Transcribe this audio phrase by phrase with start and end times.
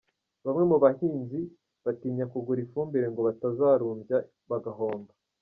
[0.45, 1.39] Bamwe mu bahinzi
[1.85, 4.17] batinya kugura ifumbire ngo batazarumbya
[4.49, 5.11] bagahomba.